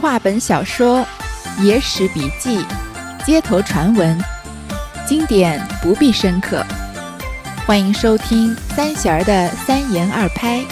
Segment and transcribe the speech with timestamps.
[0.00, 1.06] 话本小说、
[1.60, 2.62] 野史笔记、
[3.24, 4.18] 街头传闻，
[5.06, 6.62] 经典不必深刻。
[7.66, 10.62] 欢迎收听三弦儿的三言二拍，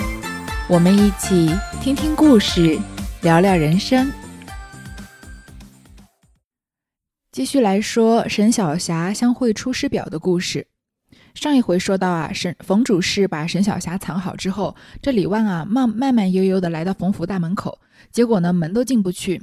[0.68, 1.50] 我们一起
[1.80, 2.78] 听听故事，
[3.22, 4.12] 聊聊人生。
[7.32, 10.66] 继续来说沈小霞相会出师表的故事。
[11.34, 17.78] 上一回说到啊，沈冯主事把沈小霞藏好之后，这李万啊慢慢慢悠悠的来到冯府大门口，
[18.12, 19.42] 结果呢门都进不去，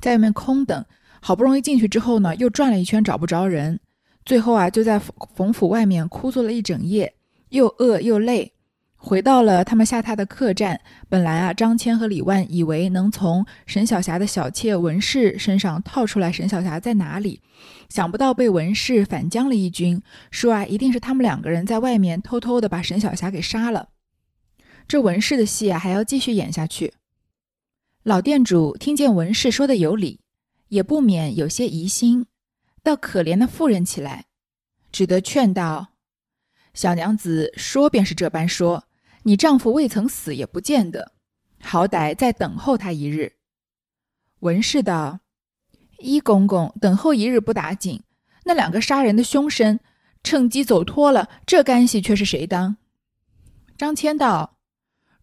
[0.00, 0.84] 在外面空等，
[1.20, 3.78] 好不容易进去之后呢，又转了一圈找不着人，
[4.24, 7.14] 最后啊就在冯冯府外面枯坐了一整夜，
[7.50, 8.52] 又饿又累。
[9.06, 10.80] 回到了他们下榻的客栈。
[11.08, 17.40] 本来啊，张骞和李万以为能从沈小霞的小妾文氏身上套出来沈小霞在哪里，
[17.88, 20.02] 想不到被文氏反将了一军，
[20.32, 23.90] 说啊，一定是他们两个人在外面偷偷的把沈小霞给杀了。
[24.88, 26.94] 这文氏的戏啊，还要继续演下去。
[28.02, 30.18] 老店主听见文氏说的有理，
[30.70, 32.26] 也不免有些疑心，
[32.82, 34.24] 倒可怜的妇人起来，
[34.90, 35.92] 只得劝道
[36.74, 38.82] ：“小娘子说便是这般说。”
[39.26, 41.10] 你丈夫未曾死也不见得，
[41.60, 43.32] 好歹再等候他一日。
[44.38, 45.18] 文氏道
[45.98, 48.04] ：“一公公等候一日不打紧，
[48.44, 49.80] 那两个杀人的凶身
[50.22, 52.76] 趁机走脱了，这干系却是谁当？”
[53.76, 54.58] 张骞道：“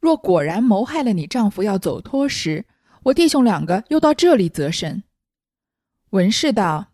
[0.01, 2.65] 若果然谋害了你丈夫要走脱时，
[3.03, 5.03] 我弟兄两个又到这里择身？”
[6.11, 6.87] 文氏道：“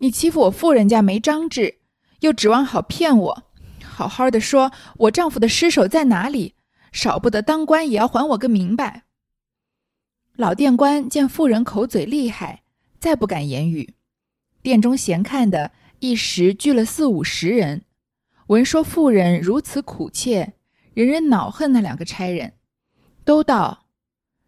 [0.00, 1.80] 你欺负我妇人家没张志，
[2.20, 3.42] 又指望好骗我。”
[3.94, 6.54] 好好的说，我丈夫的尸首在哪里？
[6.90, 9.04] 少不得当官也要还我个明白。
[10.34, 12.64] 老店官见妇人口嘴厉害，
[12.98, 13.94] 再不敢言语。
[14.62, 17.84] 店中闲看的一时聚了四五十人，
[18.48, 20.54] 闻说妇人如此苦切，
[20.92, 22.54] 人人恼恨那两个差人，
[23.24, 23.86] 都道：“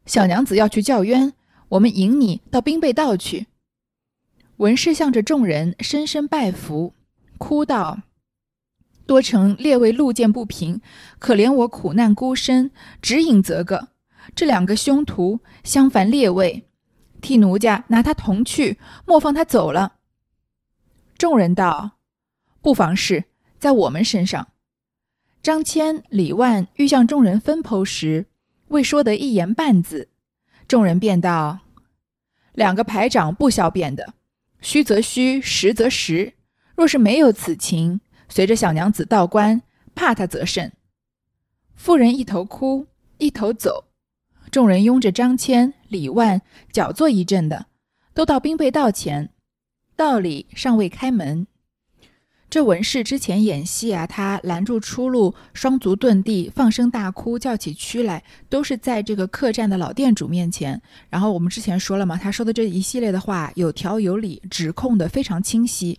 [0.06, 1.34] 小娘子要去叫冤，
[1.68, 3.46] 我们引你到兵备道去。”
[4.58, 6.94] 文氏向着众人深深拜服，
[7.38, 8.02] 哭道。
[9.06, 10.80] 多承列位路见不平，
[11.20, 13.88] 可怜我苦难孤身，指引则个。
[14.34, 16.64] 这两个凶徒相反列位，
[17.20, 19.94] 替奴家拿他同去，莫放他走了。
[21.16, 21.92] 众人道
[22.60, 23.24] ：“不妨事，
[23.60, 24.48] 在我们身上。”
[25.40, 28.26] 张骞、李万欲向众人分剖时，
[28.68, 30.08] 未说得一言半字，
[30.66, 31.60] 众人便道
[32.52, 34.14] ：“两个排长不消辩的，
[34.60, 36.32] 虚则虚，实则实。
[36.74, 39.62] 若是没有此情。”随着小娘子道观，
[39.94, 40.72] 怕他则甚。
[41.74, 42.86] 妇人一头哭，
[43.18, 43.84] 一头走。
[44.50, 46.40] 众人拥着张骞、李万，
[46.72, 47.66] 搅作一阵的，
[48.14, 49.30] 都到兵备道前。
[49.96, 51.46] 道里尚未开门。
[52.48, 60.80] 这文氏之前演戏啊，他拦住出路，双足遁地，放声大哭，叫起屈来，都是在这个客栈的老店主面前。
[61.10, 65.98] 然后我们之前说了嘛，他说的这一系列的话有条有理，指控的非常清晰。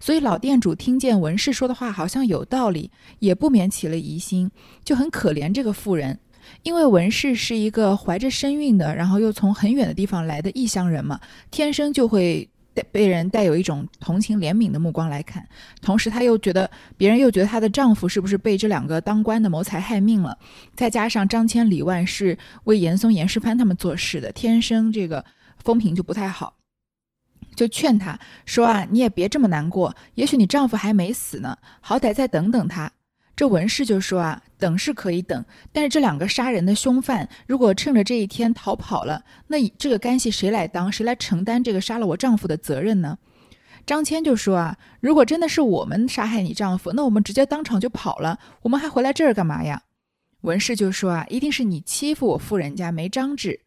[0.00, 4.50] 所以老店主听见文氏说的话好像有道理，也不免起了疑心，
[4.84, 6.18] 就很可怜这个妇人，
[6.62, 11.20] 因为文氏是一个怀着身孕的，然后又从很远的地方来的异乡人嘛，
[11.50, 12.48] 天生就会。
[12.92, 15.48] 被人带有一种同情怜悯的目光来看，
[15.80, 20.36] 同时他又觉得别人又觉得她的丈夫是不是被这两个当官的谋财害命了？
[20.74, 25.24] 再加上张骞、李万是为严嵩、严世蕃他们做事的，天生这个
[25.64, 26.54] 风评就不太好，
[27.56, 32.92] 就劝他说啊，你也别这么难过，也许你丈夫还没死呢，好歹再等等他。
[33.34, 40.90] 这文氏就说啊，等是可以等，但是这两个杀人的凶犯，如果趁着这一天逃跑了，那这个干系谁来当？
[40.90, 43.18] 谁来承担这个杀了我丈夫的责任呢？
[43.84, 49.82] 张骞就说啊，如果真的是我们杀害你丈夫，那我们直接当场就跑了，我们还回来这儿干嘛呀？
[50.40, 53.60] 文氏就说啊，一定是你欺负我夫人家没张志，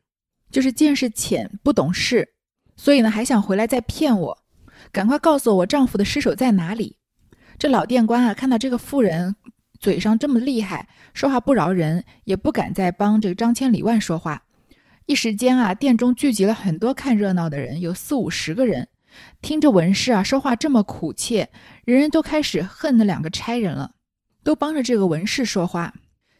[0.49, 2.33] 就是见识浅不懂事，
[2.79, 4.38] 所以呢还想回来再骗我，
[4.94, 6.95] 赶快告诉我丈夫的尸首在哪里。
[7.57, 9.35] 这老店官啊，看到这个妇人。
[9.81, 14.43] 嘴上这么厉害，说话不饶人，也不敢再帮这个张千里万说话。
[15.05, 18.87] 一时间啊，店中聚集了很多看热闹的人，有四五十个人。
[19.41, 21.49] 听着文氏啊说话这么苦切，
[21.85, 23.91] 人人都开始恨那两个差人了，
[24.43, 25.93] 都帮着这个文氏说话。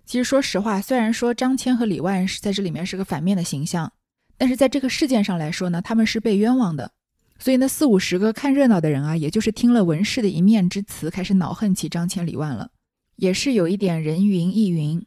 [0.06, 3.94] 其实说实话，虽然说张骞和李万是在这里面是个反面的形象，
[4.40, 6.90] 但是在这个事件上来说呢，他们是被冤枉的。
[7.38, 12.72] 所以那四五十个看热闹的人啊，也就是听了文氏的一面之词，开始恼恨起张骞、李万了。
[13.18, 15.06] 也是有一点人云亦云。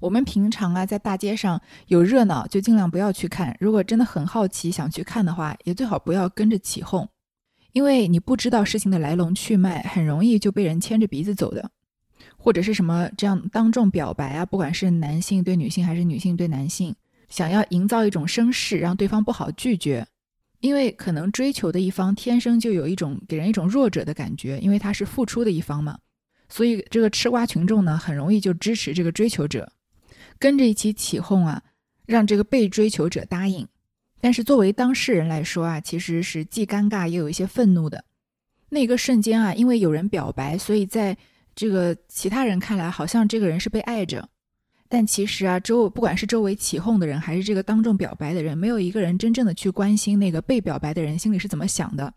[0.00, 3.56] 我们平常啊，在大街上有热闹，就尽量不要去看。
[3.58, 7.08] 如果真的很好奇想去看的话，也最好不要跟着起哄，
[7.72, 11.70] 因为你不知道事情的来龙去脉，很容易就被人牵着鼻子走的，
[12.36, 16.94] 或者是什么这样当众表白啊，不管是男性对女性还是女性对男性，
[17.28, 20.06] 想要营造一种声势，让对方不好拒绝。
[20.60, 25.98] 因为可能追求的一方天生就有一种给人一种弱者的感觉，因为他是付出的一方嘛，
[26.48, 29.70] 所以这个吃瓜群众呢，很容易就支持这个追求者，
[30.38, 31.62] 跟着一起起哄啊，
[32.06, 33.68] 让这个被追求者答应。
[34.22, 38.02] 但是作为当事人来说啊，其实是既尴尬又有一些愤怒的。
[38.70, 41.14] 那个瞬间啊，因为有人表白，所以在
[41.54, 44.26] 这个其他人看来，好像这个人是被爱着。
[44.96, 52.14] 但其实啊，周不管是周围起哄的人，还是这个当众表白的人，没有一个人真正的去关心那个被表白的人心里是怎么想的。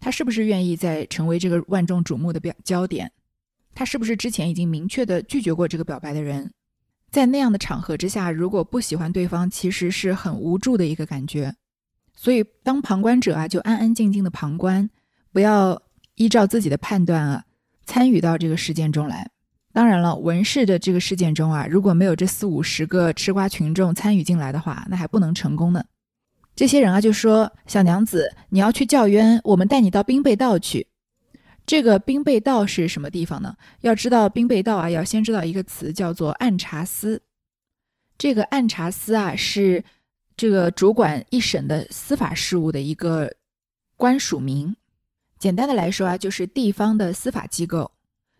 [0.00, 3.12] 他是不是愿意再成为这个万众瞩目的表焦点？
[3.76, 6.50] 他是不是之前已经明确的拒绝过这个表白的人？
[7.12, 11.54] 在那样的场合之下，如果不喜欢对方，其实是很无助的一个感觉。
[12.16, 14.90] 所以，当旁观者啊，就安安静静的旁观，
[15.32, 15.80] 不要
[16.16, 17.44] 依照自己的判断啊，
[17.84, 19.30] 参与到这个事件中来。
[19.76, 25.84] 当然了，文氏的这个事件中啊，如果没有这四五十个吃瓜群众参与进来的话，那还不能成功呢。
[26.54, 30.86] 这些人啊，就说：“小娘子，你要去叫冤，我们带你到兵备道去。”
[31.66, 33.54] 这个兵备道是什么地方呢？
[33.82, 37.20] 要知道兵备道啊，要先知道一个词叫做按察司。
[38.16, 39.84] 这个按察司啊，是
[40.38, 43.30] 这个主管一省的司法事务的一个
[43.98, 44.74] 官署名。
[45.38, 47.92] 简单的来说啊，就是地方的司法机构。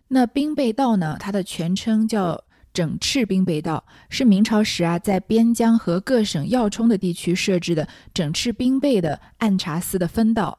[0.09, 1.17] 那兵备道呢？
[1.19, 10.59] 它的全称叫整饬兵备道，是明朝时啊在边疆和各省要冲的地区设置的整饬兵备的按察司的分道。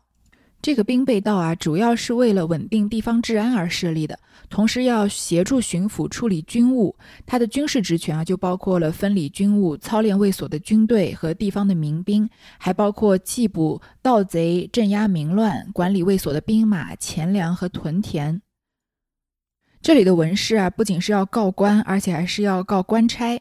[0.60, 6.96] 这个兵备道啊，主要是为了稳定地方治安而设立的，同时要协助巡抚处理军务。
[7.28, 12.28] 它的军事职权啊，就包括了分理军务、操练卫所的军队和地方的民兵，
[12.58, 18.42] 还包括缉捕盗贼、镇压民乱、管理卫所的兵马、钱粮和屯田。
[19.82, 23.40] 这里的文士啊，不仅是要告官，而且还是要告官差，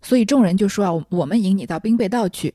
[0.00, 2.54] 所以众人就说啊，我们引你到兵备道去。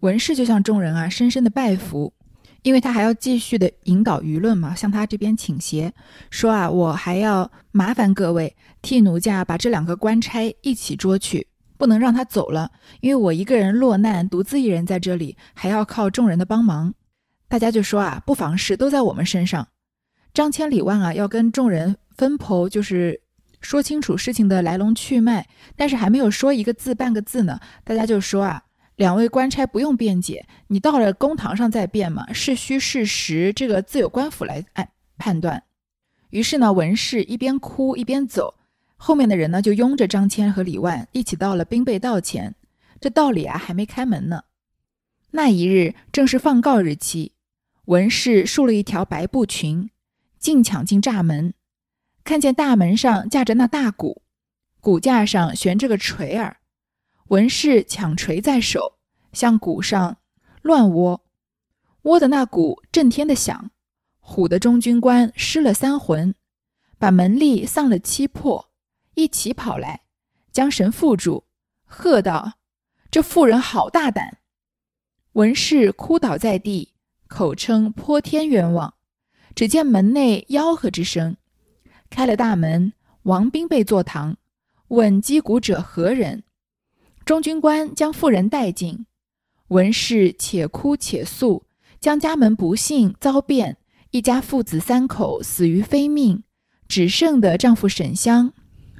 [0.00, 2.14] 文士就向众人啊深深的拜服，
[2.62, 5.92] 因为他还要继续的引导舆论嘛，向他这边倾斜，
[6.30, 12.70] 说啊，我还要麻烦各位替奴家把这两个官差一起捉去，不能让他走了，
[13.00, 16.94] 因为我一个人落难，独自一人在这里，还要靠众人的帮忙。
[17.46, 19.68] 大家就说啊，不妨事都在我们身上。
[20.32, 21.96] 张千里万啊，要跟众人。
[22.20, 23.22] 分剖就是
[23.62, 28.64] 说清楚事情的来龙去脉，但是还没有说一个字半个字呢，大家就说啊，
[28.96, 35.62] 两位官差不用辩解，你到了公堂上再辩嘛，是虚是实，这个自有官府来判判断。
[36.28, 38.56] 于是呢，文氏一边哭一边走，
[38.98, 42.54] 后面的人呢就拥着张骞和李万一起到了兵备道前。
[43.00, 44.42] 这道里啊还没开门呢。
[45.30, 47.32] 那一日正是放告日期，
[47.86, 49.88] 文氏束了一条白布裙，
[50.38, 51.54] 竟抢进栅门。
[52.24, 54.22] 看见大门上架着那大鼓，
[54.80, 56.58] 鼓架上悬着个锤儿，
[57.28, 58.98] 文士抢锤在手，
[59.32, 60.18] 向鼓上
[60.62, 61.24] 乱窝，
[62.02, 63.70] 窝的那鼓震天的响，
[64.22, 66.34] 唬得中军官失了三魂，
[66.98, 68.70] 把门吏丧了七魄，
[69.14, 70.02] 一起跑来，
[70.52, 71.44] 将神缚住，
[71.84, 72.54] 喝道
[73.10, 74.38] ：“这妇人好大胆！”
[75.34, 76.94] 文士哭倒在地，
[77.28, 78.94] 口称泼天冤枉。
[79.54, 81.36] 只见门内吆喝之声。
[82.10, 82.92] 开了大门，
[83.22, 84.36] 王兵备坐堂，
[84.88, 86.42] 问击鼓者何人？
[87.24, 89.06] 中军官将妇人带进，
[89.68, 91.62] 文氏且哭且诉，
[92.00, 93.78] 将家门不幸遭变，
[94.10, 96.42] 一家父子三口死于非命，
[96.88, 98.52] 只剩的丈夫沈香，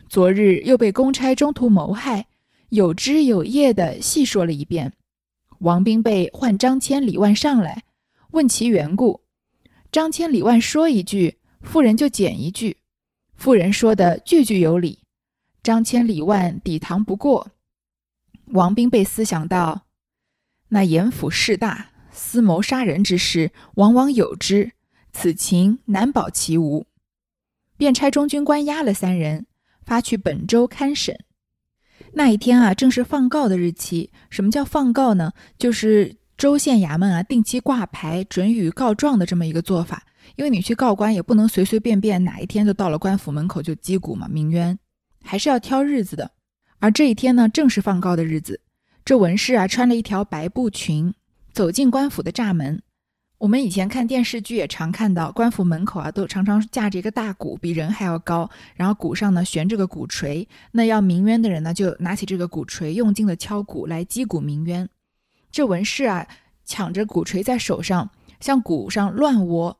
[0.09, 2.29] 昨日又被公差中途谋害，
[2.69, 4.93] 有枝有叶的细说了一遍。
[5.59, 7.83] 王兵备唤张骞、李万上来，
[8.31, 9.23] 问其缘故。
[9.90, 12.76] 张骞、李万说一句，妇人就捡一句。
[13.40, 14.99] 妇人说的句句有理，
[15.62, 17.52] 张千里万抵唐不过。
[18.49, 19.87] 王兵备思想到
[20.68, 24.73] ：“那严府势大，私谋杀人之事往往有之，
[25.14, 26.85] 此情难保其无。”
[27.78, 29.47] 便差中军官押了三人，
[29.87, 31.18] 发去本州勘审。
[32.12, 34.11] 那一天啊，正是放告的日期。
[34.28, 35.32] 什么叫放告呢？
[35.56, 40.04] 就是州县衙门啊定期挂牌准予告状的这么一个做法。
[40.37, 44.79] 因为你去告官也不能随随便便哪一天就到了官府门口就击鼓嘛鸣冤，
[45.23, 46.31] 还是要挑日子的。
[46.79, 48.61] 而这一天呢，正是放告的日子。
[49.05, 51.12] 这文士啊，穿了一条白布裙，
[51.53, 52.83] 走进官府的栅门。
[53.39, 60.47] 我们以前看电视剧也常看到，官府门口啊，都常常架着一个大鼓，比人还要高，然后鼓上呢悬着个鼓槌。
[60.73, 64.87] 那要鸣冤的人呢，就拿起这个鼓槌，用劲的敲鼓来击鼓鸣冤。
[65.50, 66.29] 这文士啊，
[66.67, 68.11] 抢着鼓槌在手上，
[68.41, 69.79] 向鼓上乱窝。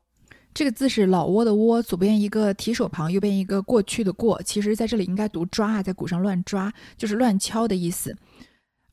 [0.53, 4.41] 这个字是老挝的挝，左边一个提手旁，右边一个过去的过。
[4.43, 8.15] 其实在这里应该读抓啊，在鼓上乱抓，就是乱敲的意思。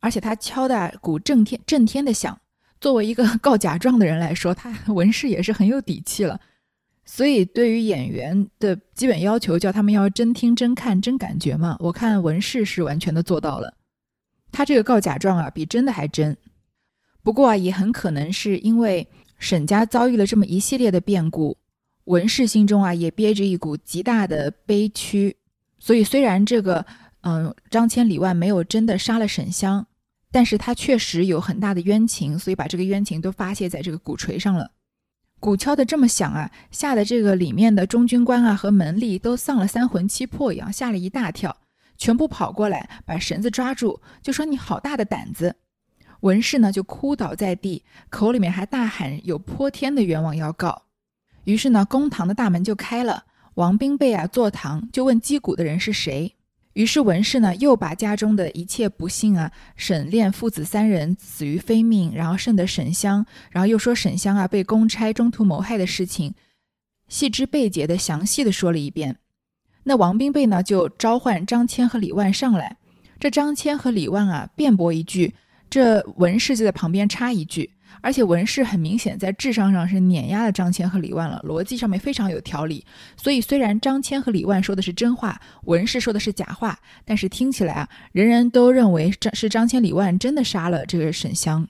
[0.00, 2.38] 而且他敲的鼓震天震天的响。
[2.80, 6.40] 作为一个 告假状的人来说，他文氏也是很有底气了。
[7.04, 11.76] 所以对于演员的基本要求，叫他们要真听、真看、真感觉嘛。
[11.80, 13.74] 我看文氏是完全的做到了。
[14.52, 16.36] 他这个告假状啊，比真的还真。
[17.22, 19.08] 不过啊，也很可能是因为
[19.38, 21.56] 沈家遭遇了这么一系列的变故，
[22.04, 25.36] 文氏心中啊也憋着一股极大的悲屈。
[25.78, 26.84] 所以虽然这个
[27.22, 29.86] 嗯张千里万没有真的杀了沈香。
[30.30, 34.72] 但是他确实有很大的冤情，所以把这个冤情都发泄在这个鼓槌上了。
[35.40, 41.56] 鼓敲的这么响啊，吓得这个里面的中军官啊和门吏都丧了三魂七魄一样，吓了一大跳，
[41.96, 45.56] 全部跑过来把绳子抓住，就说：“你好大的胆子！”
[46.20, 50.82] 文氏呢就哭倒在地，口里面还大喊：“有泼天的冤枉要告！”
[51.44, 56.34] 于是呢，公堂的大门就开了，王兵备啊坐堂就问击鼓的人是谁。
[56.74, 66.34] 于是文氏呢，又把家中的一切不幸啊，沈炼父子三人死于非命，然后剩的沈香，然后又说沈香啊被公差中途谋害的事情，
[67.08, 69.16] 细枝背节的详细的说了一遍。
[69.84, 72.76] 那王兵备呢，就召唤张骞和李万上来。
[73.18, 75.34] 这张骞和李万啊，辩驳一句，
[75.68, 77.70] 这文氏就在旁边插一句。
[78.00, 82.84] 而且文氏很明显在智商上是碾压了张骞和李万了，逻辑上面非常有条理。
[83.16, 91.66] 所以虽然张骞和李万说的是真话，文氏说的是假话，但是听起来啊，人人都认为张是张骞、李万真的杀了这个沈香。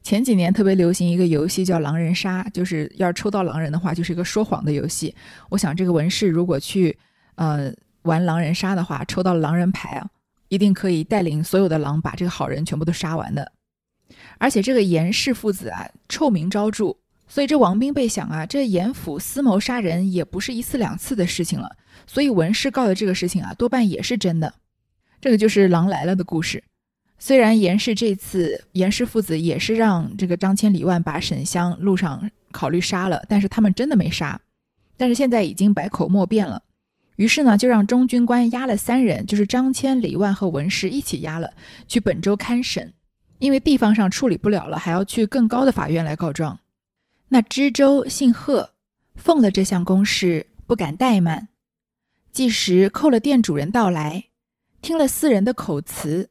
[0.00, 5.12] 前几年特别流行一个游戏叫狼人杀，就是要抽到狼人的话，就是一个说谎的游戏。
[5.48, 6.96] 我想这个文氏如果去
[7.34, 10.08] 呃玩狼人杀的话，抽到狼人牌啊，
[10.48, 13.52] 一定可以带领所有的狼把这个好人全部都杀完的。
[14.38, 21.76] 而且这个严氏父子啊，臭名昭著，所以这王兵被想啊，这严府私谋杀人也不是一次两次的事情了，
[22.06, 24.54] 所以文氏告的这个事情啊，多半也是真的。
[25.20, 26.62] 这个就是狼来了的故事。
[27.18, 34.40] 虽然严氏这次严氏父子也是让这个张千里万把沈香路上考虑杀了，但是他们真的没杀。
[34.96, 36.62] 但是现在已经百口莫辩了，
[37.18, 41.52] 于是呢，就让中军官押了三人，就是张骞、李万和文氏一起押了
[41.88, 42.92] 去本州看审。
[43.40, 46.60] 因为地方上处理不了了，还要去更高的法院来告状。
[47.30, 48.70] 那知州姓贺，
[49.16, 51.48] 奉了这项公事，不敢怠慢。
[52.30, 54.26] 即时扣了店主人到来，
[54.80, 56.30] 听了四人的口词，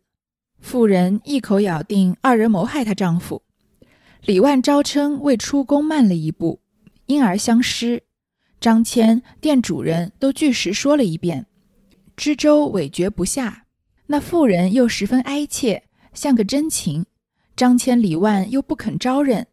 [0.62, 3.44] 妇人一口咬定二人谋害她丈夫。
[4.24, 6.62] 李万招称为出宫慢了一步，
[7.08, 8.04] 因而相失。
[8.60, 11.46] 张谦店主人都据实说了一遍，
[12.16, 13.66] 知州委决不下。
[14.08, 15.84] 那妇人又十分哀切。
[16.14, 17.06] 像个真情，
[17.56, 19.46] 张千里万又不肯招认，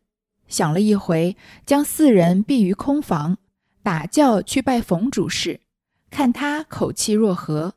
[0.49, 3.37] 想了一回，将四人闭于空房，
[3.83, 5.61] 打轿去拜冯主事，
[6.11, 7.75] 看他口气若何。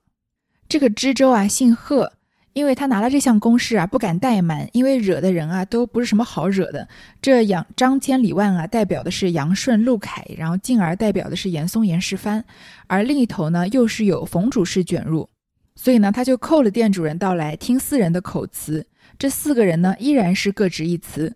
[0.70, 2.14] 这个知州啊，姓贺，
[2.58, 6.88] 因为他拿了这项公事啊，不敢怠慢，因为惹的人啊，都不是什么好惹的。
[7.22, 12.44] 这杨张千里万啊，代表的是杨顺、陆凯，然后进而代表的是严嵩、严世蕃，
[12.88, 15.30] 而另一头呢，又是有冯主事卷入。
[15.76, 18.88] 所以呢，他就扣了店主人到来听四人的口词。
[19.20, 21.36] 这四个人呢，依然是各执一词。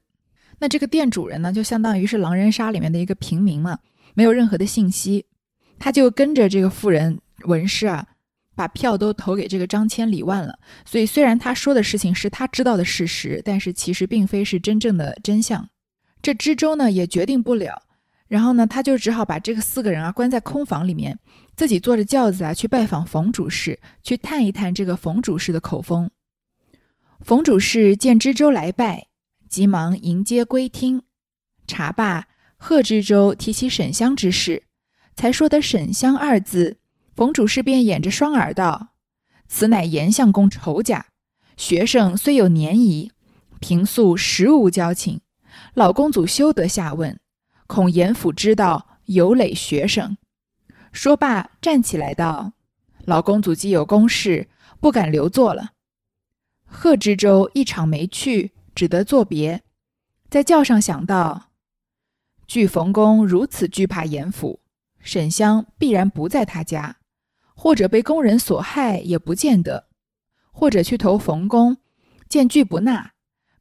[0.58, 3.78] 那这个店主人呢，就相当于是狼人杀里面的一个平民嘛，
[4.16, 5.28] 没有任何的信息。
[5.78, 8.08] 他就跟着这个妇人文氏啊，
[8.62, 10.60] 把票都投给这个张千李万了。
[10.86, 15.68] 所以虽然他说的事情是他知道的事实，但是其实并非是真正的真相。
[16.22, 17.82] 这知州呢也决定不了，
[18.28, 21.18] 然后呢，他就只好把这个四个人啊关在空房里面。
[21.56, 26.12] 自己坐着轿子啊，去拜访冯主事，去探一探这个冯主事的口风。
[27.20, 29.08] 冯主事见知州来拜，
[29.50, 31.02] 急忙迎接归厅。
[31.66, 32.28] 茶罢，
[32.58, 34.64] 贺知州提起沈香之事，
[35.16, 36.78] 才说得“沈香”二字，
[37.16, 38.90] 冯主事便掩着双耳道
[39.48, 41.08] ：“此乃严相公仇家，
[41.58, 43.12] 学生虽有年仪，
[43.60, 45.22] 平素实无交情。
[45.74, 47.20] 老公祖休得下问，
[47.68, 50.18] 恐严府知道有累学生。”
[50.92, 52.54] 说罢，站起来道
[53.06, 54.50] ：“老公祖既有公事，
[54.80, 55.72] 不敢留坐了。”
[56.66, 59.62] 贺知州一场没去，只得作别。
[60.30, 61.50] 在轿上想到：
[62.48, 64.62] 据冯公如此惧怕严府，
[65.02, 66.98] 沈香必然不在他家，
[67.64, 69.84] 或者被工人所害，也不见得；
[70.52, 71.78] 或者去投冯公，
[72.28, 73.12] 见拒不纳，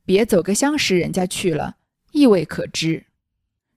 [0.07, 1.77] 别走个相识人家去了，
[2.13, 3.09] 亦未可知。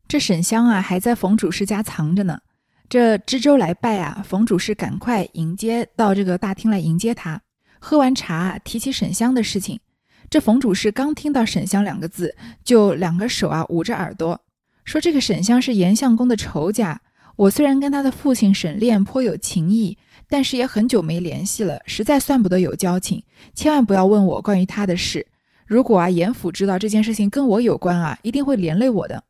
[0.08, 2.39] 这沈香啊，还在冯主事家藏着呢。
[2.88, 7.42] 这知州来拜啊，冯主事赶快迎接到这个大厅来迎接他。
[7.80, 9.82] 喝完茶，提起沈香的事情，
[10.30, 14.39] 这冯主事刚听到沈香两个字，就两个手啊捂着耳朵，
[14.86, 17.01] 说这个沈香是严相公的仇家。
[17.36, 23.24] 我虽然跟他的父亲沈炼颇有情谊，但是也很久没联系了，实在算不得有交情。
[23.53, 25.25] 千万不要问我关于他的事。
[25.65, 29.24] 如果啊，严府知道这件事情跟我有关啊，一定会连累我的。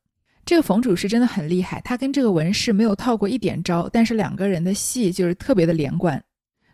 [0.46, 6.22] 这个冯主事真的很厉害，他跟这个文氏没有套过一点招，但是两个人的戏就是特别的连贯。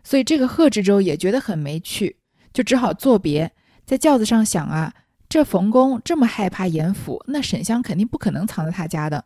[0.02, 2.16] 所以这个贺知州也觉得很没趣，
[2.52, 3.52] 就只好作别，
[3.84, 4.92] 在轿子上想啊，
[5.28, 9.24] 这冯公这么害怕严府，那沈香肯定不可能藏在他家的。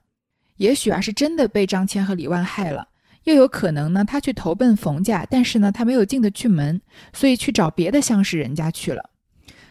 [0.57, 2.89] 也许啊，是真的被张骞和李万害了。
[3.25, 6.81] 又有可能呢，他去投奔冯家，但是呢，他没有进得去门，
[7.13, 9.11] 所以去找别的相氏人家去了。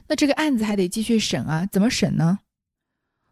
[0.08, 2.40] 那这个案子还得继续审啊，怎么审呢？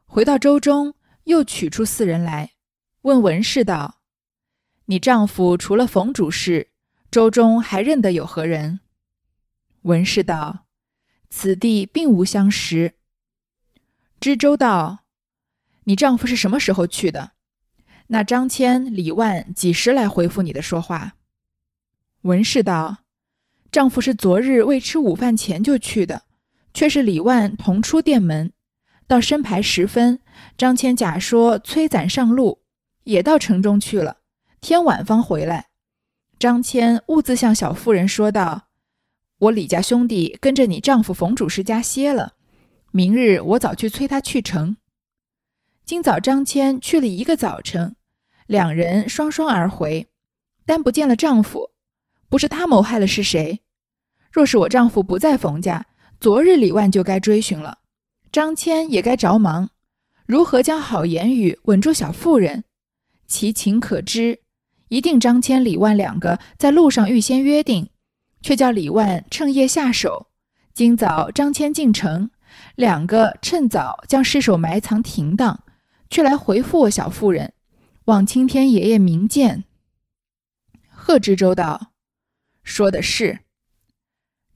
[0.05, 2.51] 回到周中，又取出四人来，
[3.01, 4.01] 问文氏道
[4.85, 6.69] ：“你丈夫除了冯主事，
[7.09, 8.79] 周中还认得有何人？”
[9.83, 10.65] 文氏道
[11.29, 12.93] ：“此地并无相识。”
[14.21, 14.99] 知州道
[15.85, 17.31] ：“你丈夫是什么时候去的？”
[18.13, 21.13] 那张骞、李万几时来回复你的说话？
[22.23, 22.97] 文氏道
[23.71, 26.23] ：“丈夫是昨日未吃午饭前就去的，
[26.73, 28.51] 却是李万同出店门。
[29.07, 30.19] 到申牌时分，
[30.57, 32.59] 张骞假说催攒上路，
[33.05, 34.17] 也到城中去了。
[34.59, 35.69] 天晚方回来。
[36.37, 38.67] 张骞兀自向小妇人说道
[39.39, 42.33] ：‘我李家兄弟跟着你丈夫冯主事家歇了，
[42.91, 44.75] 明日我早去催他去城。’
[45.85, 47.95] 今早张骞去了一个早晨。”
[48.51, 50.09] 两人双双而回，
[50.65, 51.69] 但不见了丈夫，
[52.27, 53.61] 不是他谋害了是谁？
[54.29, 55.85] 若是我丈夫不在冯家，
[56.19, 57.77] 昨日李万就该追寻了，
[58.29, 59.69] 张骞也该着忙，
[60.25, 62.65] 如何将好言语稳住小妇人？
[63.25, 64.41] 其情可知，
[64.89, 67.89] 一定张骞、李万两个在路上预先约定，
[68.41, 70.27] 却叫李万趁夜下手。
[70.73, 72.29] 今早张骞进城，
[72.75, 75.63] 两个趁早将尸首埋藏停当，
[76.09, 77.53] 却来回复我小妇人。
[78.05, 79.65] 望青天爷爷明鉴。
[80.89, 81.91] 贺知州道
[82.63, 83.39] ：“说的是。”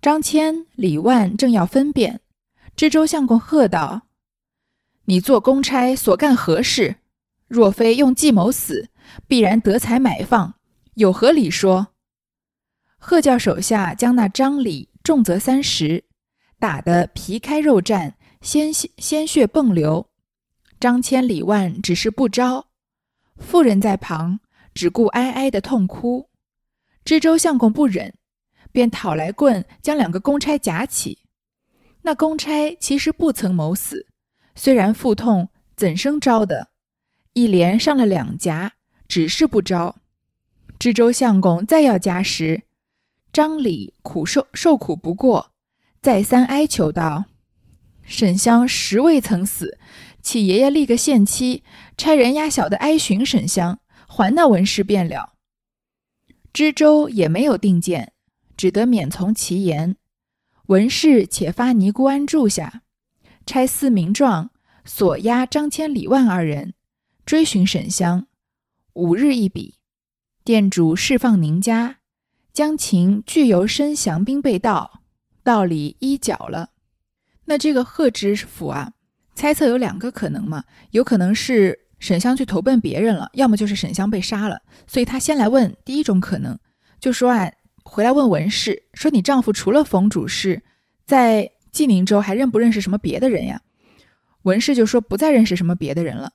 [0.02, 2.22] 张骞、李万正要分辨，
[2.76, 4.08] 知州相公喝道
[5.06, 6.98] ：“你做公差所干何事？
[7.48, 8.90] 若非用计谋死，
[9.28, 10.56] 必然得财买放，
[10.96, 11.90] 有何理说？”
[12.98, 16.06] 贺教手下将那张李重则三十，
[16.58, 20.10] 打得皮开肉绽，鲜血鲜血迸流。
[20.80, 22.68] 张骞、李万只是不招。
[23.38, 24.40] 妇人在旁，
[24.74, 26.30] 只顾哀哀的痛哭。
[27.04, 28.14] 知州相公不忍，
[28.72, 31.20] 便讨来棍，将两个公差夹起。
[32.02, 34.08] 那公差其实不曾谋死，
[34.56, 36.70] 虽然腹痛，怎生招的？
[37.34, 38.74] 一连上了两夹，
[39.08, 39.98] 只是不招。
[40.80, 42.64] 知州相公再要夹时，
[43.34, 45.52] 张李苦受受苦不过，
[46.02, 47.26] 再三哀求道
[48.04, 49.78] ：“沈香实未曾死。”
[50.26, 51.62] 启爷爷立个限期，
[51.96, 55.34] 差人押小的哀寻沈香，还那文氏便了。
[56.52, 58.12] 知州也没有定见，
[58.58, 59.98] 只得免从其言。
[60.70, 62.82] 文氏且发尼姑庵住下，
[63.46, 64.50] 差司名状
[64.84, 66.74] 锁押张骞、李万二人，
[67.24, 68.26] 追寻沈香。
[68.94, 69.76] 五日一笔，
[70.44, 71.98] 店主释放宁家，
[72.52, 75.04] 将秦俱由申降兵被盗，
[75.44, 76.72] 道理依缴了。
[77.46, 78.94] 那这个贺知府啊？
[79.36, 86.58] 猜测有两个可能嘛，有可能是沈香去投奔别人了，要么就是沈香被杀了，所以他先来问第一种可能，
[87.00, 87.52] 就说啊，
[87.84, 90.64] 回来问文氏，说你丈夫除了冯主事，
[91.06, 93.62] 在济宁州还认不认识什么别的人呀？
[94.44, 96.32] 文氏就说不再认识什么别的人了。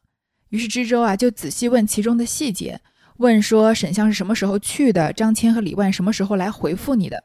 [0.51, 2.81] 于是知州啊就仔细问其中的细节，
[3.17, 7.25] 问说沈香是什么时候去的，张骞和李万什么时候来回复你的？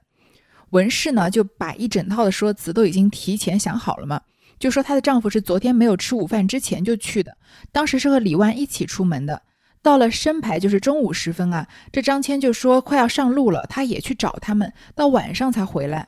[0.70, 4.22] 文氏呢就把一整套的说辞都已经提前想好了嘛。
[4.60, 7.38] 就说她的丈夫是昨天没有吃午饭之前就去的，
[7.72, 9.42] 当时是和李万一起出门的。
[9.82, 16.08] 到了深牌就是中午时分啊，这张骞就说快要上路了，他也去找他们，到晚上才回来。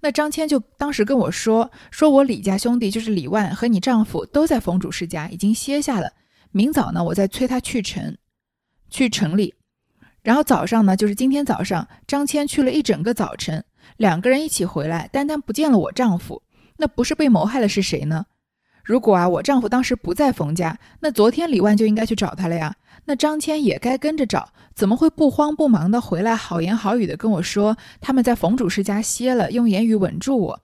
[0.00, 6.12] 那张骞就当时跟我说，说我李家兄弟就是李万和你丈夫都在冯主事家已经歇下了，
[6.52, 8.16] 明早呢我再催他去城，
[8.90, 9.54] 去城里。
[10.22, 13.64] 然后早上呢就是今天早上，张骞去了一整个早晨，
[13.96, 16.42] 两个人一起回来，单单不见了我丈夫。
[16.78, 18.26] 那不是被谋害了是谁呢？
[18.84, 22.76] 如果啊，我丈夫当时不在冯家，那昨天李万就应该去找他了呀。
[23.06, 30.60] 那张骞也该跟着找，怎么会不慌不忙的回来，好言好语的跟我说他们在冯主事家歇了，用言语稳住我。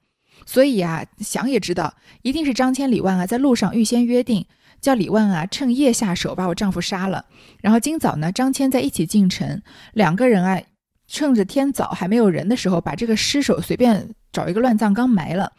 [0.47, 4.47] 所以啊，想也知道，一定是张骞、李万啊在路上预先约定，
[4.81, 7.25] 叫李万啊趁夜下手把我丈夫杀了。
[7.61, 10.61] 然后今早呢，张骞在一起进城，两个人啊
[11.09, 15.53] 趁着天早还没有人的时候，把这个尸首随便找一个乱葬岗埋了。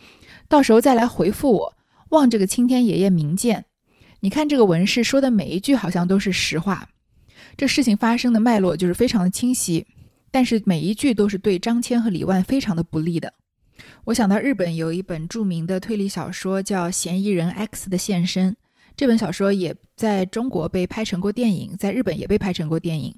[0.54, 1.78] 到时候再来回复我，
[2.10, 3.66] 望这个青天爷爷明鉴。
[4.20, 6.90] 你看这个文士说的每一句好像都是实话，
[7.58, 9.88] 这事情发生的脉络就是非常的清晰。
[10.30, 13.34] 但是每一句都是对张骞和李万非常的不利的。
[14.04, 18.52] 我想到日本有一本著名的推理小说叫《嫌疑人 X 的现身》，
[18.96, 23.16] 这本小说也在中国被拍成过电影，在日本也被拍成过电影。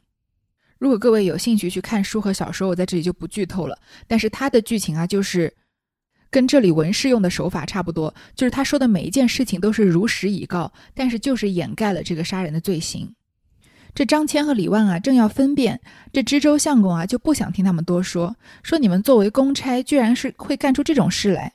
[0.80, 3.78] 如果各位有兴趣去看书和小说，我在这里就不剧透了。
[4.08, 5.54] 但是它的剧情啊，就是
[6.30, 13.14] 跟这里文士用的手法差不多，就是他说的每一件事情都是如实以告，但是就是掩盖了这个杀人的罪行。
[13.94, 15.80] 这张骞和李万啊，正要分辨，
[16.12, 21.54] 这知州相公啊就不想听他们多说，说你们作为公差，居然是会干出这种事来，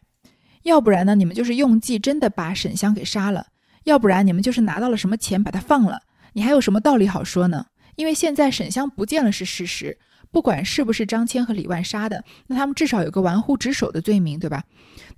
[0.63, 3.49] 要不然呢，你们就是用计真的把沈香给杀了，
[3.85, 6.01] 要不然你们就是拿到了什么钱把他放了，
[6.33, 7.67] 你还有什么道理好说呢？
[7.97, 9.99] 因为现在沈香不见了是事实，
[10.33, 14.65] 不管是不是张骞和李万杀的，那他们至少有个玩忽职守的罪名，对吧？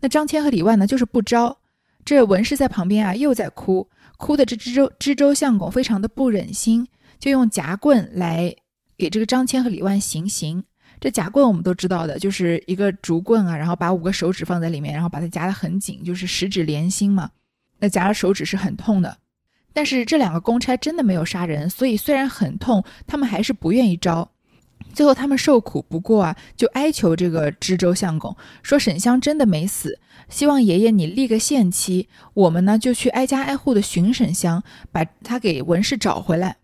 [0.00, 1.58] 那张骞和李万呢，就是不招。
[2.04, 6.88] 这文氏在旁边啊，又在哭，哭的这知州知州相公非常的不忍心。
[7.18, 8.52] 就用夹棍来
[8.98, 10.64] 给这个张骞和李万行刑。
[10.98, 17.30] 这夹棍我们都知道的，就是一个竹棍啊，然后把五个手指放在里面，然后把它夹得很紧，就是十指连心嘛。
[17.78, 19.16] 那夹了手指是很痛的。
[19.72, 24.28] 但是这两个公差真的没有杀人，所以虽然很痛，他们还是不愿意招。
[24.92, 36.56] 最后他们受苦不过啊，就哀求这个知州相公说：“沈香真的没死，希望爷爷你立个限期，我们呢就去挨家挨户的寻沈香，把他给文氏找回来。”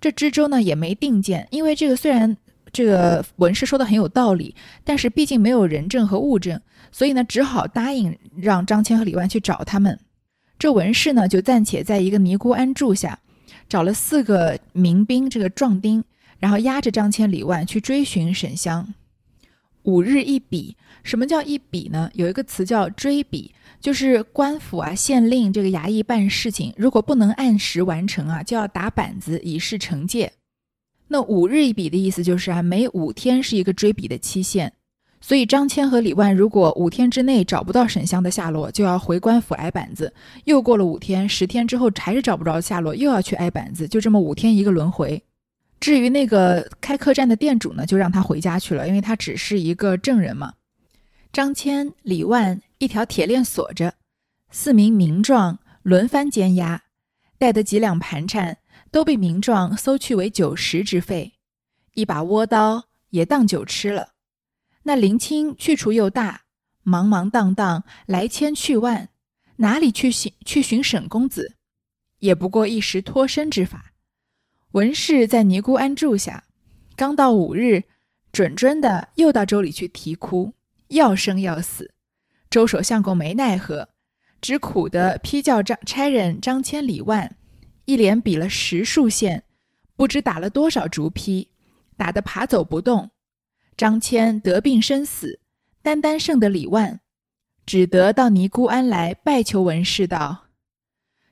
[0.00, 2.36] 这知州呢也没定见，因为这个虽然
[2.70, 6.60] 这个文氏说的很有道理，但是毕竟没有人证和物证，
[6.92, 9.98] 所以呢只好答应让张骞和李万去找他们。
[10.58, 13.18] 这文氏呢就暂且在一个尼姑庵住下，
[13.68, 16.04] 找了四个民兵，这个壮丁，
[16.38, 18.94] 然后押着张骞、李万去追寻沈香。
[19.82, 22.10] 五日一比，什么叫一比呢？
[22.14, 23.52] 有一个词叫追比。
[23.78, 30.32] 就是官府啊，县令这个衙役办事情，如果不能按时完成啊，就要打板子以示惩戒。
[31.08, 34.72] 那五日一比的意思就是啊，每五天是一个追比的期限。
[35.20, 40.12] 所以张骞和李万如果五天之内找不到沈香的下落，就要回官府挨板子。
[40.44, 43.86] 又过了五天、十天之后，还是找不着下落，又要去挨板子。
[43.86, 45.22] 就这么五天一个轮回。
[45.80, 50.54] 至于那个开客栈的店主呢，就让他回家去了，因为他只是一个证人嘛。
[51.32, 52.62] 张骞、李万。
[52.78, 53.94] 一条铁链锁着，
[54.50, 56.82] 四名民壮轮番监押，
[57.38, 58.58] 带的几两盘缠
[58.90, 61.32] 都被民壮搜去为酒食之费，
[61.94, 64.10] 一把倭刀也当酒吃了。
[64.82, 66.42] 那林清去处又大，
[66.84, 69.08] 茫茫荡荡来千去万，
[69.56, 71.54] 哪里去寻去寻沈公子？
[72.18, 73.94] 也不过一时脱身之法。
[74.72, 76.44] 文氏在尼姑庵住下，
[76.96, 77.84] 刚到五日，
[78.32, 80.52] 准准的又到州里去啼哭，
[80.88, 81.92] 要生要死。
[82.50, 83.88] 周守相公没奈何，
[84.40, 87.36] 只苦的批叫张差人张骞、李万，
[87.86, 89.44] 一连比了十数线，
[89.96, 91.48] 不知打了多少竹批，
[91.96, 93.10] 打得爬走不动。
[93.76, 95.40] 张骞得病身死，
[95.82, 97.00] 单单剩得李万，
[97.64, 100.46] 只得到尼姑庵来拜求文氏道：“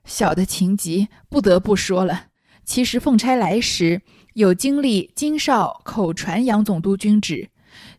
[0.05, 2.29] 小的情急，不得不说了。
[2.65, 4.03] 其实奉差来时，
[4.35, 7.51] 有经历金少口传杨总督君旨，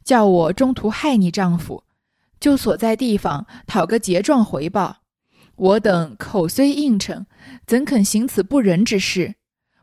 [0.03, 1.83] 叫我中途害你丈夫。”
[2.37, 4.97] 就所在地方讨个结状回报，
[5.55, 7.25] 我等口虽应承，
[7.65, 9.35] 怎肯行此不仁之事？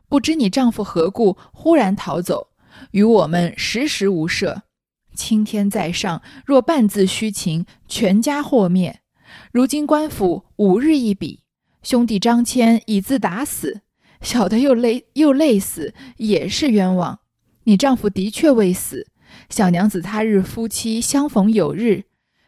[0.07, 2.49] 不知你丈夫何故忽然逃走，
[2.91, 4.61] 与我们时时无涉。
[5.15, 9.01] 青天在上，若半字虚情，全家祸灭。
[9.51, 11.41] 如今官府五日一笔，
[11.81, 13.81] 兄弟张骞已自打死，
[14.23, 17.19] 小的又累又累死，也是冤枉。
[17.65, 19.07] 你丈夫的确未死，
[19.49, 22.05] 小娘子他日夫妻相逢有日。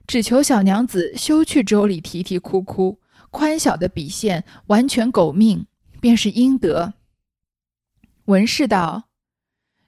[0.08, 3.00] 只求小娘子休去州里啼啼哭哭，
[3.32, 5.66] 宽小的笔线完全狗命，
[6.00, 6.94] 便是应得。
[8.26, 9.10] 文氏道：“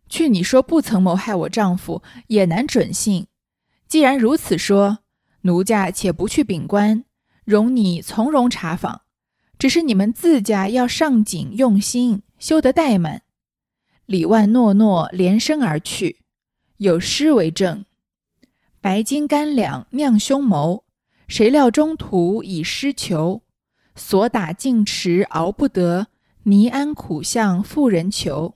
[0.09, 3.27] 据你说不曾谋害我丈夫，也难准信。
[3.87, 4.99] 既然如此说，
[5.41, 7.05] 奴家且不去禀官，
[7.45, 9.01] 容你从容查访。
[9.57, 13.23] 只是你们自家要上紧用心，休得怠慢。”
[14.05, 16.17] 李万诺诺，连声而去，
[16.77, 17.83] 有诗为证。
[18.79, 20.85] 白金干两酿凶谋，
[21.27, 23.41] 谁料中途已失求。
[23.95, 26.07] 所打净池熬不得，
[26.43, 28.55] 泥安苦向妇人求。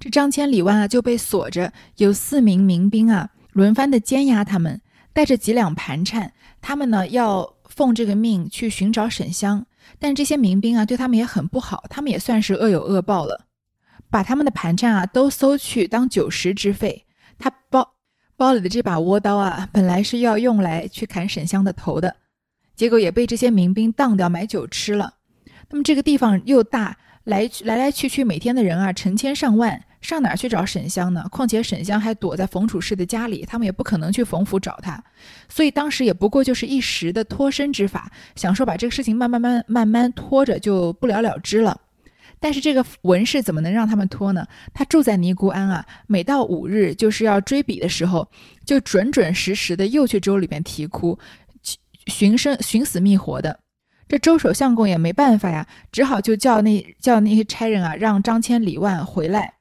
[0.00, 9.64] 这张骞、李万啊就被锁着，有四名民兵啊轮番的监押他们，带着几两盘缠，他们呢要奉这个命去寻找沈香。
[9.98, 13.46] 但这些民兵啊对他们也很不好，他们也算是恶有恶报了，
[14.10, 17.04] 把他们的盘缠啊都搜去当酒食之费。
[17.38, 17.92] 他包。
[18.36, 22.16] 包里的这把倭刀啊，本来是要用来去砍沈香的头的，
[22.74, 25.14] 结果也被这些民兵当掉买酒吃了。
[25.70, 31.26] 那么这个地方又大，来来来去去每天的人啊成千上万，上哪儿去找沈香呢？
[31.30, 35.02] 况且沈香还躲在冯处士的家里，他们也不可能去冯府找他，
[35.48, 41.80] 所以当时也不过就是一时的脱身之法，想说把这个事情慢慢慢慢慢拖着就不了了之了。
[42.38, 44.46] 但是这个文氏怎么能让他们拖呢？
[44.74, 48.28] 他住在尼姑庵啊，每到五日就是要追笔的时候，
[48.66, 51.18] 就准准时时的又去州里边啼哭，
[52.08, 53.58] 寻生寻死觅活的。
[54.06, 59.54] 这周守相公也没办法呀，只好就叫那叫那些差人啊，让张骞、李万回来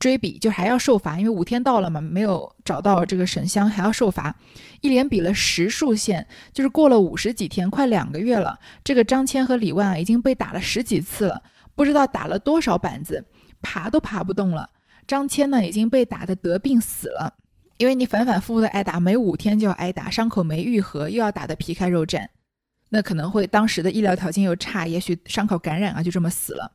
[0.00, 4.34] 追比，就还要受罚，因为五天到了嘛，没有找到这个沈香，还要受罚。
[4.80, 11.42] 一连比了十数线，就是过了五十几天，快两个月了，这个张骞和李万啊，已经被打了十几次了。
[11.76, 13.24] 不知道打了多少板子，
[13.60, 14.70] 爬都爬不动了。
[15.06, 17.34] 张骞呢，已经被打得得病死了，
[17.76, 22.26] 因为你反反复复的挨打，每五天就要挨打，伤口没愈合，又要打得皮开肉绽，
[22.88, 26.72] 那可能会当时的医疗条件又差，也许伤口感染啊，就这么死了。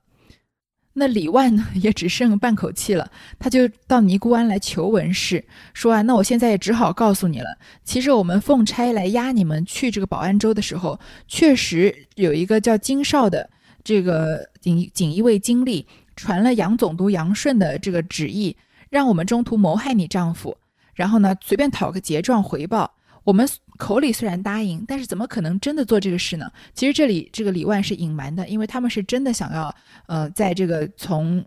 [0.97, 13.49] 那李万呢， 也只剩半口气了，他就到尼姑庵来求文氏，说啊，那我现在也只好告诉你了，其实我们奉差来押你们去这个保安州的时候，确实有一个叫金少的。
[13.83, 18.57] 这个锦锦衣卫经历传了杨总督杨顺的这个旨意，
[18.89, 20.57] 让我们中途谋害你丈夫，
[20.95, 22.95] 然后呢，随便讨个结状回报。
[23.23, 26.51] 我们口里虽然答应，但是怎么可能真的做这个事呢？
[26.73, 29.75] 其实这里这个李万是隐瞒的，因为他们是真的想要，
[30.07, 31.43] 呃，在这个从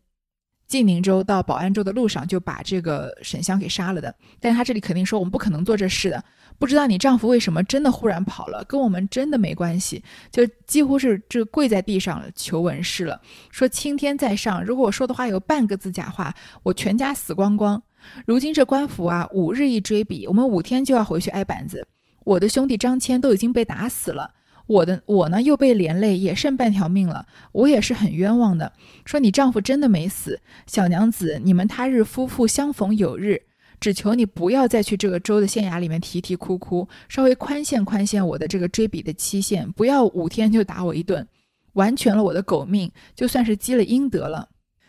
[0.66, 4.14] 晋宁州到保安州的路上就把这个沈香给杀了的。
[4.38, 6.22] 但是他这里肯定说我们不可能做这事的。
[6.58, 17.80] 不知道你丈夫为什么真的忽然跑了，跟我们真的没关系，就几乎是这跪在地上求文氏了，说青天在上，如果我说的话有半个字假话，我全家死光光。
[18.26, 21.86] 如今这官府啊，五日一追比，我们五天就要回去挨板子。
[22.28, 24.34] 我的兄弟张骞都已经被打死了，
[24.66, 28.72] 我的我呢又被连累，也剩半条命了，我也是很冤枉的。
[29.06, 33.42] 说你丈夫真的没死，小娘子，你们他日夫妇相逢有日。
[33.80, 41.26] 只求你不要再去这个州的县衙里面啼啼哭哭，稍微宽限宽限我的这个追笔的期限，不要五天就打我一顿，
[41.74, 44.48] 完全了我的狗命，就算是积了阴德了。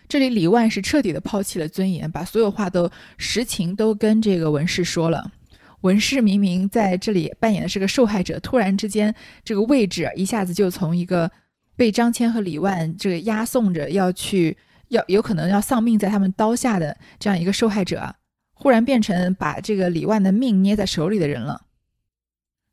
[0.10, 5.32] 这里李万是彻底的抛弃了尊严，把所有话都实情都跟这个文氏说了。
[5.82, 9.13] 文氏明明在这里扮演的是个受害者，突然之间
[9.44, 11.32] 这个位置一下子就从一个
[11.76, 14.58] 被张骞和李万这个押送着要去
[14.89, 18.15] 要有可能要丧命在他们刀下的这样一个受害者啊。
[18.52, 21.62] 忽然变成把这个李万的命捏在手里的人了，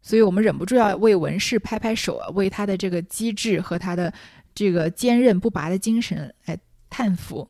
[0.02, 4.12] 所以我们忍不住要为文氏拍拍手啊，为他的这个机智和他的
[4.52, 6.58] 这个坚韧不拔的精神来
[6.90, 7.48] 叹服。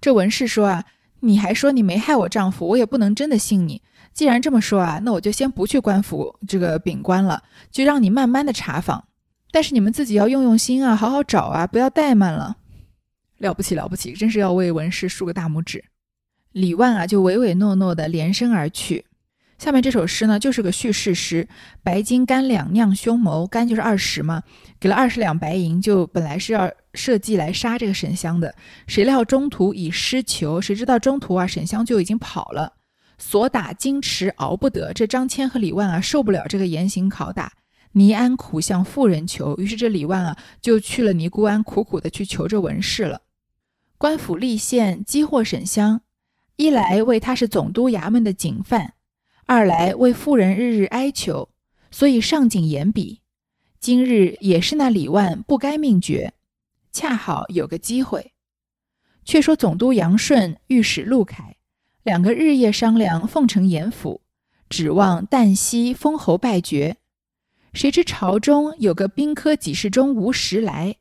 [0.00, 0.84] 这文氏说啊，
[1.18, 3.82] 你还说你没害我丈夫，我也不能真的信你。
[4.12, 9.04] 既然这么说啊，那我就先不去官府这个禀官了，就让你慢慢的查访。
[9.50, 12.56] 但是你们自己要用用心啊，好好找啊，不要怠慢了。
[13.38, 15.82] 了不起了不起，真是要为文氏竖个大拇指。
[16.52, 19.06] 李万啊，就唯唯诺诺的连声而去。
[19.56, 21.48] 下面这首诗呢，就是个叙事诗：
[21.82, 24.42] 白金干两酿凶谋，干就是二十嘛，
[24.78, 28.54] 给了二十两白银，就本来是要设计来杀这个沈香的。
[28.86, 32.72] 谁料中途已失求，谁知道中途啊，沈香就已经跑了。
[33.20, 37.52] 所打矜持熬不得，这张骞和李万啊，受不了这个严刑拷打，
[37.92, 39.54] 尼安苦向妇人求。
[39.58, 43.20] 于是这李万啊，就去了尼姑庵，苦苦的去求这文氏了。
[43.98, 46.00] 官府立县激获沈香。
[46.56, 48.94] 一来为他是总督衙门的警犯，
[49.46, 51.50] 二来为妇人日日哀求，
[51.90, 53.20] 所以上紧严笔。
[53.78, 56.34] 今日也是那李万不该命绝，
[56.92, 58.32] 恰好有个机会。
[59.24, 61.56] 却说总督杨顺、御史陆凯
[62.02, 64.22] 两个日夜商量，奉承严府，
[64.68, 66.96] 指望旦夕封侯拜爵。
[67.72, 70.96] 谁知朝中有个兵科给事中吴时来，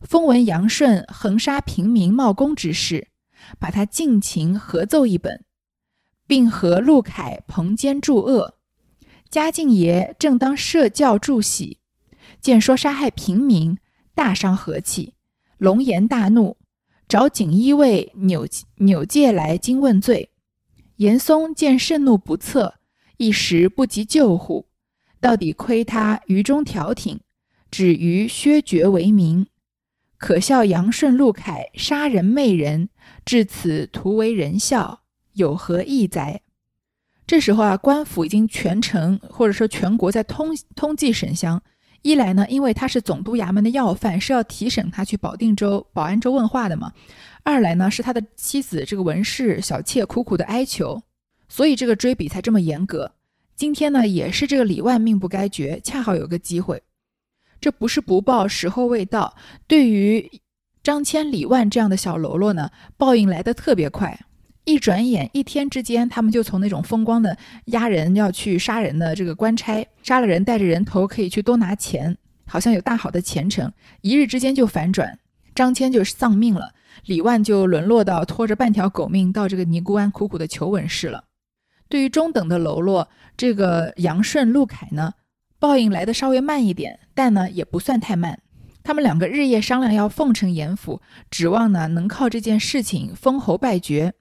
[0.00, 3.08] 风闻杨顺横杀平民冒功之事。
[3.60, 5.44] 把他尽情合奏一本，
[6.26, 8.58] 并和陆凯彭奸助恶。
[9.30, 11.78] 嘉靖爷正当设教助喜，
[12.40, 13.78] 见说杀害平民，
[14.12, 15.14] 大伤和气，
[15.56, 16.56] 龙颜大怒，
[17.06, 18.46] 找锦衣卫扭
[18.78, 20.32] 扭介来京问罪。
[20.98, 22.74] 严嵩见盛怒不测，
[23.18, 24.66] 一时不及救护，
[25.20, 27.20] 到底亏他愚忠调停，
[27.70, 29.46] 止于削爵为民。
[30.16, 32.88] 可笑杨顺、陆凯杀人媚人。
[33.24, 35.02] 至此，徒为人笑，
[35.34, 36.40] 有何益哉？
[37.24, 41.62] 这时候啊，官府已经全城或者说全国在通通缉沈香。
[42.02, 46.92] 一来呢，因为他是总督衙门的要犯，是要提审他去保定州、保安州问话的嘛；
[47.42, 51.02] 二来呢，是他的妻子这个文氏小妾苦苦的哀求，
[51.48, 53.12] 所以这个追比才这么严格。
[53.56, 56.82] 今天呢，也是这个李万命不该绝，恰好有个机会。
[57.60, 59.34] 这不是不报，时候未到。
[59.66, 60.40] 对于
[60.84, 64.18] 张骞、李万这样的小喽啰呢，报应来得特别快，
[64.68, 67.34] 一转眼一天之间，他们就从那种风光的
[67.68, 72.14] 押人要去杀人的这个官差，杀了人带着人头可以去多拿钱，
[72.46, 75.18] 好像有大好的前程，一日之间就反转，
[75.54, 76.74] 张骞就丧命了，
[77.06, 81.24] 李万就沦落到拖着半条狗命到这个尼姑庵苦苦的求稳事了。
[81.88, 85.14] 对于中等的喽啰，这个杨顺、陆凯呢，
[85.58, 88.38] 报应来的稍微慢一点，但呢也不算太慢。
[88.82, 91.00] 他们两个日夜商量要奉承严府，
[91.30, 94.12] 指望呢能靠这件事情封侯拜爵。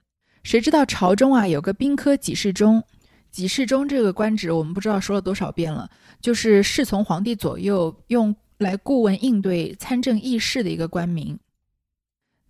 [0.48, 2.82] 谁知道朝中啊有个兵科给事中，
[3.34, 5.90] 给事中这个官职我们不知道说了多少遍了，
[6.22, 11.38] 就是侍从皇帝左右，用来顾问应对参政议事的一个官名。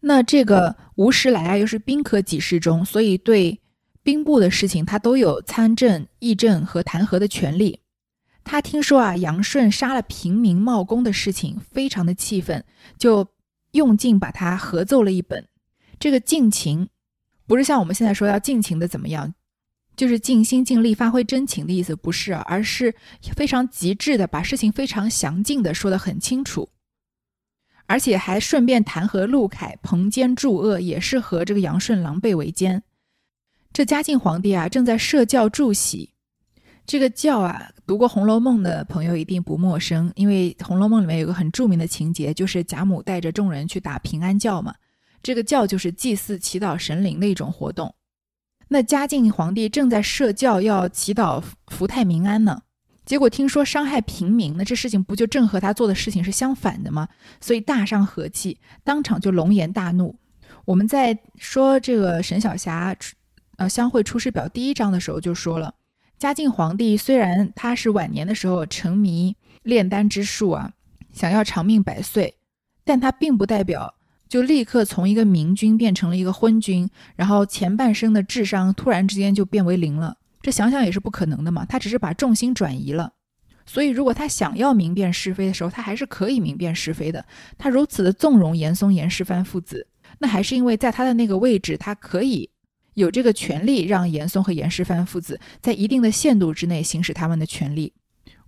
[0.01, 3.59] 那这个吴时来啊又是兵科给事中，所以对。
[4.03, 7.81] 兵部的事情，他都有参政、议政和弹劾的权利。
[8.45, 12.63] 他听说啊，杨顺杀了平民冒功的事情，非常的气愤，
[12.97, 13.27] 就
[13.71, 15.45] 用劲把他合奏了一本。
[15.99, 16.87] 这个尽情，
[17.47, 19.33] 不是像我们现在说要尽情的怎么样，
[19.95, 22.93] 就是尽心尽力发挥真情的意思，不是，而是
[23.35, 26.69] 非常极致的把事情非常详尽的说得很清楚，
[27.85, 32.83] 而且还顺便弹劾陆凯彭奸助恶，也是和这个杨顺狼狈为奸。
[33.71, 36.13] 这嘉靖皇帝啊，正在设教祝喜。
[36.85, 44.73] 这个教啊，读过《红楼梦》的朋友一定不陌生，因为《红楼梦》里面有个很著名的情节，就是贾母带着众人去打平安教嘛。
[45.27, 47.93] 这个教就是祭祀、祈祷神灵的一种活动。
[48.69, 52.61] 那嘉靖皇帝正在设教，要祈祷福泰民安呢。
[53.03, 57.09] 结果听说伤害平民，那这事情不就正和他做的事情是相反的吗？
[57.41, 60.17] 所以大伤和气，当场就龙颜大怒。
[60.63, 62.95] 我们在说这个沈小霞。
[63.57, 65.73] 呃，《相会出师表》第一章的时候就说了，
[66.17, 70.71] 嘉靖皇帝虽然他是晚年的时候沉迷炼丹之术啊，
[71.11, 72.37] 想要长命百岁，
[72.85, 73.95] 但他并不代表
[74.27, 80.17] 就立刻从一个明君变成了一个昏君，然后前半生的智商突然之间就变为零了。
[80.41, 83.13] 这想想也是不可能的嘛，他只是把重心转移了。
[83.65, 87.25] 所以，如果他想要明辨是非的时候，他还是可以明辨是非的。
[87.57, 89.87] 他如此的纵容严嵩、严世蕃父子，
[90.19, 92.49] 那还是因为在他的那个位置，他可以。
[92.93, 97.93] 有这个权利让严嵩和严世蕃父子在一定的限度之内行使他们的权利，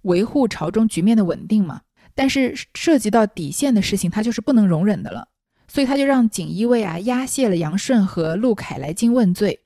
[0.03, 1.81] 维护朝中局面的稳定嘛。
[2.15, 5.27] 但是涉及到底线的事情，他就是不能容忍的了。
[5.69, 9.61] 所以他就让锦衣卫啊押解了杨顺和陆凯来京问罪。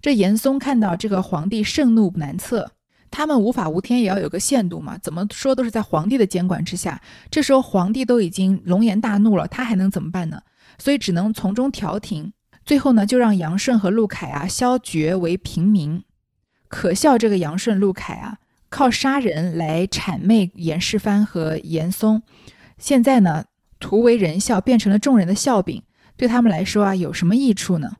[0.00, 2.70] 这严嵩看到这个皇帝盛怒难测，
[3.10, 4.96] 他们无法无天也要有个限度嘛。
[4.96, 7.02] 怎么说都是在皇帝的监管之下。
[7.30, 10.40] 这时候皇帝都已经龙颜大怒了，他还能怎么办呢？
[10.78, 12.32] 所以只能从中调停。
[12.64, 16.04] 最后呢，就让杨顺和陆凯啊削爵为平民。
[16.68, 22.22] 可笑这个杨顺、陆凯啊，靠杀人来谄媚严世蕃和严嵩，
[22.78, 23.44] 现在呢，
[23.80, 25.82] 图为人笑，变成了众人的笑柄。
[26.16, 27.96] 对他们来说啊，有什么益处呢？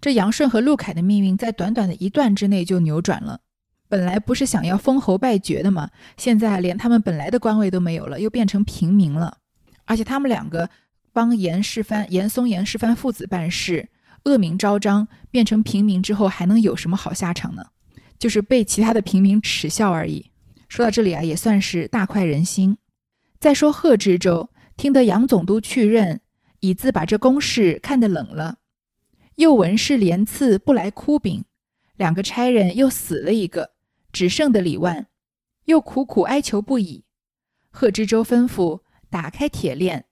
[0.00, 3.40] 这杨顺和陆凯的命运在短短的一段之内就扭转了。
[3.88, 5.90] 本来不是想要封侯拜爵的吗？
[6.16, 9.38] 现在连他们本来的官位都没有了，又变成平民了。
[9.86, 10.68] 而且他们两个
[11.12, 13.88] 帮严世蕃、严嵩、严世蕃父子办事。
[14.24, 17.66] 恶名昭彰，变成平民之后还能有什么好下场呢？
[18.18, 20.30] 就是被其他的平民耻笑而已。
[20.68, 22.76] 说到这里啊，也算是大快人心。
[23.38, 26.20] 再说贺知州，听得杨总督去任，
[26.60, 28.58] 已自把这公事看得冷了。
[29.36, 31.44] 又闻是连次不来哭禀，
[31.96, 33.72] 两个差人又死了一个，
[34.12, 35.08] 只剩的李万，
[35.64, 37.04] 又苦苦哀求不已。
[37.70, 40.06] 贺知州吩咐打开铁链，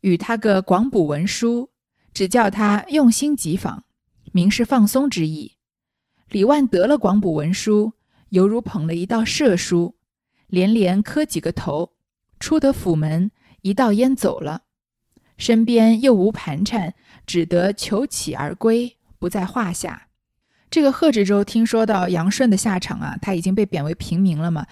[0.00, 1.70] 与他个广补文书。
[2.12, 3.86] 只叫他用心急访，
[4.30, 5.56] 明是放松之意。
[6.28, 7.94] 李万得了广补文书，
[8.28, 9.96] 犹如捧了一道赦书，
[10.46, 11.94] 连连磕几个头，
[12.38, 13.32] 出得府门，
[13.64, 14.64] 一道烟走了，
[15.38, 16.92] 身边又无盘缠，
[17.26, 20.08] 只得求乞而归，不在话下。
[20.68, 24.66] 这个贺知州听说到杨顺的下场啊，他已经被贬为平民了嘛，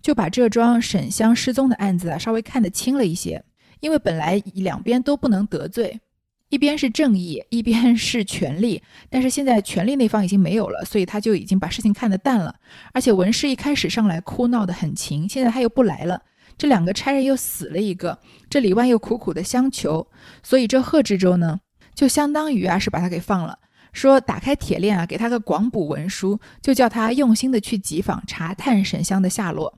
[0.00, 3.44] 就把这桩沈香失踪的案子啊稍微看得轻了一些，
[3.78, 6.00] 因为本来两边都不能得罪。
[6.48, 12.56] 一边是正义，一边是权力，但是现在权力那方已经没有了，所以他就已经把事情看得淡了。
[12.92, 16.20] 而且文氏一开始上来哭闹得很勤，现在他又不来了，
[16.62, 18.16] 这两个差人又死了一个，
[18.48, 20.06] 这李万又苦苦的相求，
[20.44, 21.58] 所以这贺知州呢，
[21.92, 23.58] 就相当于啊是把他给放了，
[23.92, 29.76] 说打开铁链啊，给他个广补文书，就叫他用心的去集访查探沈香的下落。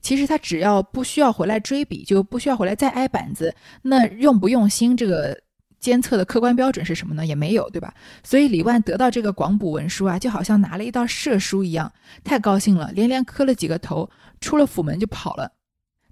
[0.00, 5.38] 其实他只要不需要回来追笔，就不需要回来再挨板子，那用不用心这个。
[5.78, 7.24] 监测的客观标准是什么呢？
[7.24, 7.94] 也没有，对吧？
[8.24, 11.92] 所以李万得到这个广补文书啊，就好像拿了一道赦书一样，
[12.24, 15.52] 太高兴了，连连磕了几个头，出了府门就跑了。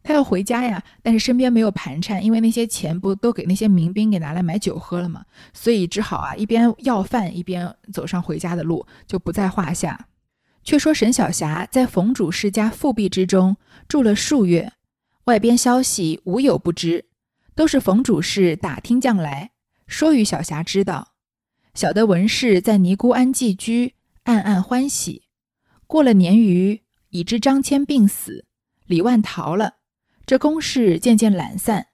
[0.07, 10.07] 他要回家呀，但是身边没有盘缠，因为那些钱不都给那些民兵给拿来买酒喝了嘛，所以只好啊一边要饭一边走上回家的路，就不在话下。
[10.63, 13.57] 却说沈小霞在冯主事家复辟之中
[13.89, 14.73] 住了数月，
[15.25, 17.07] 外边消息无有不知，
[17.57, 19.51] 都是冯主事打听将来，
[19.89, 21.15] 说与小霞知道。
[21.75, 25.25] 晓得文氏在尼姑庵寄居，暗暗欢喜。
[25.89, 28.45] 过了年余，已知张骞病死，
[28.87, 29.75] 李万逃了，
[30.27, 31.87] 这公事渐渐懒散。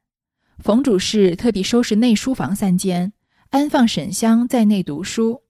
[0.58, 3.12] 冯主事特地收拾内书房三间，
[3.50, 5.42] 安放沈香在内读书，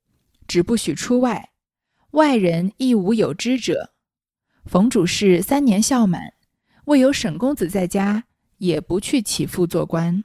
[0.49, 1.51] 只不许出外，
[2.11, 3.93] 外人亦无有知者。
[4.67, 6.33] 冯主事三年孝满，
[6.87, 8.25] 未有沈公子在家，
[8.59, 10.25] 也不去起复做官。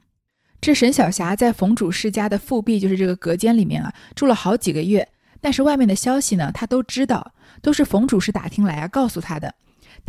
[0.60, 5.08] 这沈小霞在冯主事家的复辟，就是这个隔间里面啊，住了好几个月。
[5.40, 7.32] 但是外面的消息呢，他都知道，
[7.62, 9.54] 都是冯主事打听来啊，告诉他的。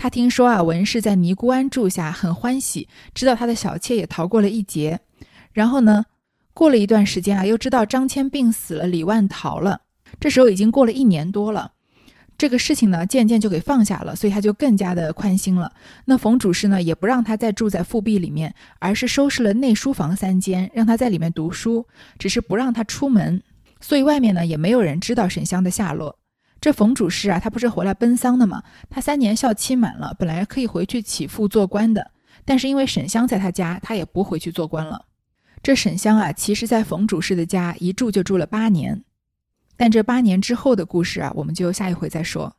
[0.02, 5.02] 他听说啊，文氏在尼姑庵住下，很欢喜，知道他的小妾也逃过了一劫。
[5.52, 6.06] 然后呢，
[6.54, 9.82] 过了一段时间啊，又知道张骞病死了，李万逃了。
[10.18, 11.74] 这时候已经过了一年多了。
[12.38, 15.74] 这个事情呢，渐渐就给放下了，所以他就更加的宽心了。
[16.06, 21.86] 那冯主事呢，也不让他再住在复辟里面，而是收拾了内书房三间，让他在里面读书，
[22.18, 23.44] 只是不让他出门。
[23.82, 26.19] 所以外面呢，也没有人知道沈香的下落。
[26.62, 28.64] 这冯主事啊，他不是回来奔丧的吗？
[28.90, 32.12] 他三年孝期满了，本来可以回去起复做官的，
[32.44, 35.06] 但是因为沈香在他家，他也不回去做官了。
[35.64, 39.04] 这沈香啊，其实在冯主事的家一住就住了八年。
[39.78, 42.58] 但这八年之后的故事啊，我们就下一回再说。